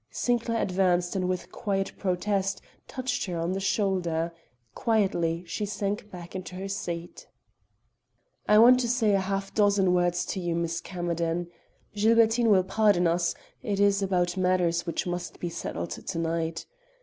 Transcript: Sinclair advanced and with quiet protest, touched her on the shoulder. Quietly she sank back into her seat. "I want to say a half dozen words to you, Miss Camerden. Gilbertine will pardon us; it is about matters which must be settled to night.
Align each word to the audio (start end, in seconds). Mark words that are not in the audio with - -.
Sinclair 0.09 0.59
advanced 0.63 1.15
and 1.15 1.29
with 1.29 1.51
quiet 1.51 1.91
protest, 1.99 2.59
touched 2.87 3.25
her 3.25 3.37
on 3.37 3.51
the 3.51 3.59
shoulder. 3.59 4.33
Quietly 4.73 5.43
she 5.45 5.63
sank 5.63 6.09
back 6.09 6.35
into 6.35 6.55
her 6.55 6.67
seat. 6.67 7.27
"I 8.47 8.57
want 8.57 8.79
to 8.79 8.89
say 8.89 9.13
a 9.13 9.19
half 9.19 9.53
dozen 9.53 9.93
words 9.93 10.25
to 10.33 10.39
you, 10.39 10.55
Miss 10.55 10.81
Camerden. 10.81 11.49
Gilbertine 11.95 12.49
will 12.49 12.63
pardon 12.63 13.05
us; 13.05 13.35
it 13.61 13.79
is 13.79 14.01
about 14.01 14.37
matters 14.37 14.87
which 14.87 15.05
must 15.05 15.39
be 15.39 15.49
settled 15.49 15.91
to 15.91 16.17
night. 16.17 16.65